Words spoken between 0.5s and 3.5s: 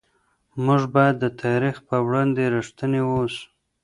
موږ باید د تاریخ په وړاندې رښتیني واوسو.